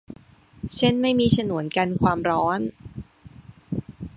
[0.75, 2.59] เช่นไม่มีฉนวนกันความร้อน